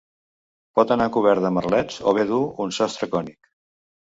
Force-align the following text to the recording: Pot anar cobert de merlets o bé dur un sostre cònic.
Pot 0.79 0.93
anar 0.95 1.07
cobert 1.17 1.45
de 1.45 1.51
merlets 1.59 1.99
o 2.13 2.17
bé 2.19 2.25
dur 2.33 2.41
un 2.67 2.75
sostre 2.79 3.13
cònic. 3.15 3.53